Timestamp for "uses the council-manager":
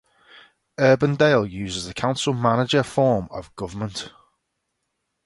1.47-2.81